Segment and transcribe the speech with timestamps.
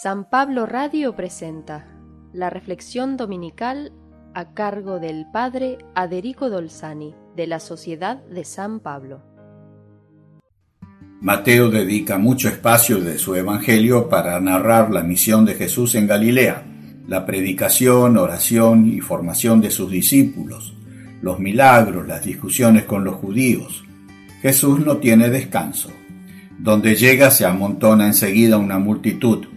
[0.00, 1.86] San Pablo Radio presenta
[2.32, 3.92] la reflexión dominical
[4.34, 9.20] a cargo del Padre Aderico Dolzani de la Sociedad de San Pablo.
[11.20, 16.64] Mateo dedica mucho espacio de su Evangelio para narrar la misión de Jesús en Galilea,
[17.06, 20.74] la predicación, oración y formación de sus discípulos,
[21.20, 23.84] los milagros, las discusiones con los judíos.
[24.40, 25.90] Jesús no tiene descanso.
[26.58, 29.51] Donde llega se amontona enseguida una multitud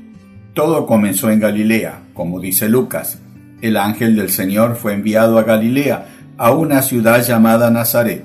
[0.56, 3.20] todo comenzó en Galilea, como dice Lucas.
[3.62, 6.06] El ángel del Señor fue enviado a Galilea,
[6.38, 8.24] a una ciudad llamada Nazaret.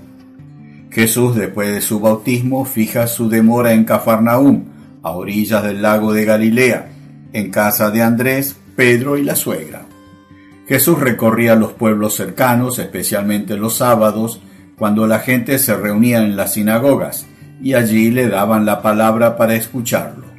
[0.92, 4.64] Jesús, después de su bautismo, fija su demora en Cafarnaúm,
[5.02, 6.90] a orillas del lago de Galilea,
[7.32, 9.82] en casa de Andrés, Pedro y la suegra.
[10.68, 14.40] Jesús recorría los pueblos cercanos, especialmente los sábados,
[14.78, 17.26] cuando la gente se reunía en las sinagogas,
[17.60, 20.29] y allí le daban la palabra para escucharlo.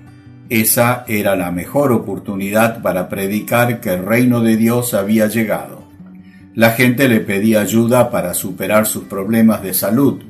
[0.52, 5.86] Esa era la mejor oportunidad para predicar que el reino de Dios había llegado.
[6.56, 10.22] La gente le pedía ayuda para superar sus problemas de salud,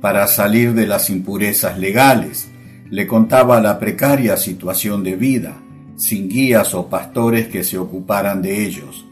[0.00, 2.48] para salir de las impurezas legales,
[2.88, 5.58] le contaba la precaria situación de vida,
[5.96, 9.04] sin guías o pastores que se ocuparan de ellos.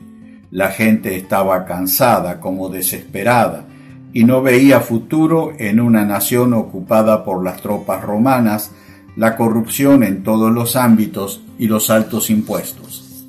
[0.50, 3.66] La gente estaba cansada como desesperada
[4.14, 8.70] y no veía futuro en una nación ocupada por las tropas romanas
[9.16, 13.26] la corrupción en todos los ámbitos y los altos impuestos.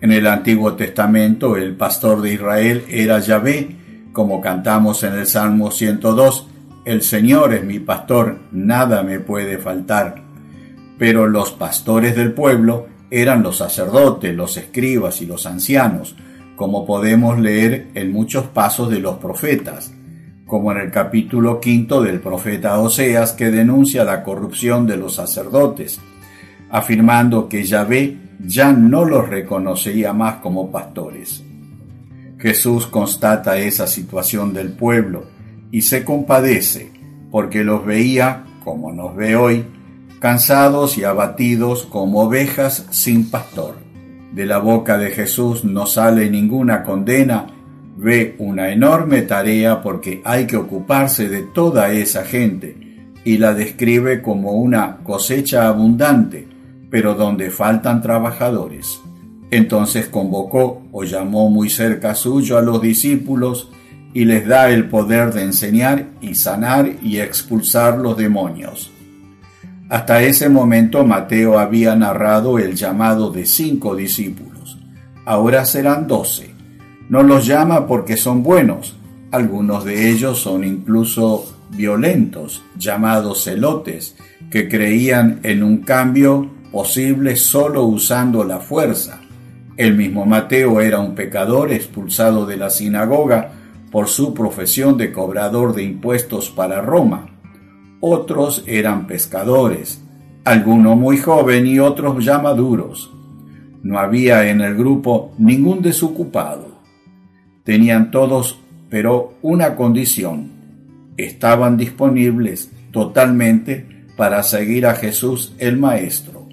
[0.00, 3.76] En el Antiguo Testamento el pastor de Israel era Yahvé,
[4.12, 6.48] como cantamos en el Salmo 102,
[6.84, 10.22] El Señor es mi pastor, nada me puede faltar.
[10.98, 16.16] Pero los pastores del pueblo eran los sacerdotes, los escribas y los ancianos,
[16.56, 19.92] como podemos leer en muchos pasos de los profetas
[20.50, 26.00] como en el capítulo quinto del profeta Oseas que denuncia la corrupción de los sacerdotes,
[26.70, 31.44] afirmando que Yahvé ya no los reconocería más como pastores.
[32.36, 35.26] Jesús constata esa situación del pueblo
[35.70, 36.90] y se compadece
[37.30, 39.64] porque los veía, como nos ve hoy,
[40.18, 43.76] cansados y abatidos como ovejas sin pastor.
[44.32, 47.46] De la boca de Jesús no sale ninguna condena
[48.00, 52.74] ve una enorme tarea porque hay que ocuparse de toda esa gente
[53.24, 56.48] y la describe como una cosecha abundante,
[56.90, 58.98] pero donde faltan trabajadores.
[59.50, 63.70] Entonces convocó o llamó muy cerca suyo a los discípulos
[64.14, 68.90] y les da el poder de enseñar y sanar y expulsar los demonios.
[69.90, 74.78] Hasta ese momento Mateo había narrado el llamado de cinco discípulos.
[75.26, 76.59] Ahora serán doce
[77.10, 78.96] no los llama porque son buenos.
[79.32, 84.16] Algunos de ellos son incluso violentos, llamados celotes,
[84.48, 89.20] que creían en un cambio posible solo usando la fuerza.
[89.76, 93.52] El mismo Mateo era un pecador expulsado de la sinagoga
[93.90, 97.26] por su profesión de cobrador de impuestos para Roma.
[97.98, 100.00] Otros eran pescadores,
[100.44, 103.12] algunos muy joven y otros ya maduros.
[103.82, 106.69] No había en el grupo ningún desocupado.
[107.70, 108.58] Tenían todos,
[108.88, 110.50] pero una condición.
[111.16, 113.86] Estaban disponibles totalmente
[114.16, 116.48] para seguir a Jesús el Maestro.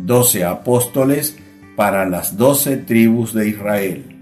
[0.00, 1.38] Doce apóstoles
[1.76, 4.16] para las doce tribus de Israel.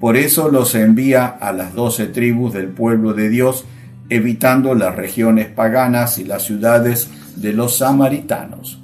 [0.00, 3.66] Por eso los envía a las doce tribus del pueblo de Dios,
[4.08, 8.80] evitando las regiones paganas y las ciudades de los samaritanos.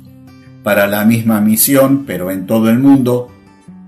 [0.62, 3.30] Para la misma misión, pero en todo el mundo,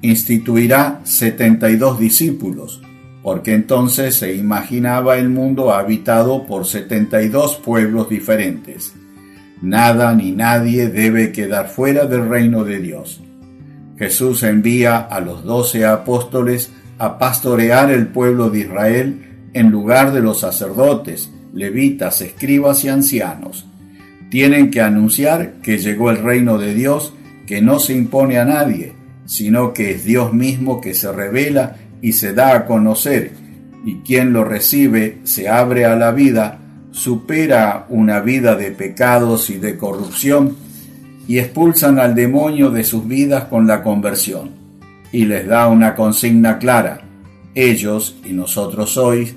[0.01, 2.81] instituirá setenta y dos discípulos,
[3.25, 8.93] porque entonces se imaginaba el mundo habitado por 72 pueblos diferentes.
[9.63, 13.23] Nada ni nadie debe quedar fuera del reino de Dios.
[13.99, 20.21] Jesús envía a los doce apóstoles a pastorear el pueblo de Israel en lugar de
[20.21, 23.65] los sacerdotes, levitas, escribas y ancianos.
[24.29, 27.15] Tienen que anunciar que llegó el reino de Dios,
[27.47, 28.93] que no se impone a nadie,
[29.25, 33.31] sino que es Dios mismo que se revela y se da a conocer,
[33.83, 36.59] y quien lo recibe se abre a la vida,
[36.91, 40.55] supera una vida de pecados y de corrupción,
[41.27, 44.51] y expulsan al demonio de sus vidas con la conversión,
[45.13, 47.01] y les da una consigna clara.
[47.55, 49.33] Ellos, y nosotros hoy,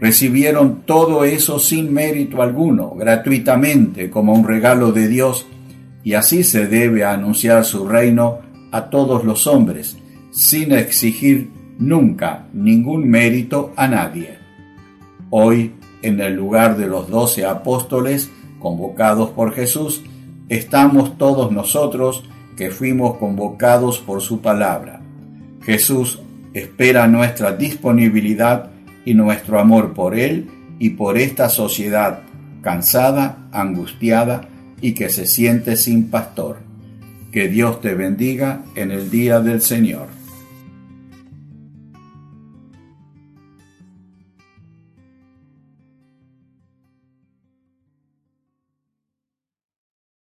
[0.00, 5.46] recibieron todo eso sin mérito alguno, gratuitamente, como un regalo de Dios,
[6.02, 8.40] y así se debe anunciar su reino
[8.72, 9.96] a todos los hombres,
[10.32, 14.38] sin exigir nunca ningún mérito a nadie.
[15.30, 20.02] Hoy, en el lugar de los doce apóstoles convocados por Jesús,
[20.48, 22.24] estamos todos nosotros
[22.56, 25.00] que fuimos convocados por su palabra.
[25.62, 26.20] Jesús
[26.54, 28.70] espera nuestra disponibilidad
[29.04, 32.20] y nuestro amor por Él y por esta sociedad
[32.62, 34.48] cansada, angustiada
[34.80, 36.58] y que se siente sin pastor.
[37.30, 40.15] Que Dios te bendiga en el día del Señor.